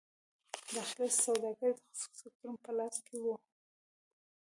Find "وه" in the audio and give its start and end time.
3.23-3.35